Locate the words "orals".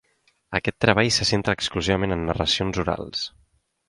2.85-3.23